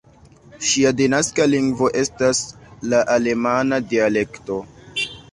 [0.67, 2.39] Ŝia denaska lingvo estas
[2.93, 4.57] la alemana dialekto.